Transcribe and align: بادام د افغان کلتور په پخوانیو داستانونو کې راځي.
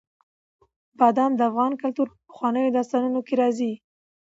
بادام 0.99 1.31
د 1.35 1.41
افغان 1.49 1.71
کلتور 1.81 2.07
په 2.13 2.17
پخوانیو 2.29 2.75
داستانونو 2.77 3.19
کې 3.27 3.33
راځي. 3.41 3.73